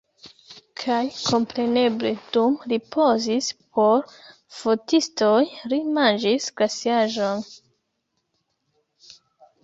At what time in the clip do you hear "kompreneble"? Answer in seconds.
1.23-2.13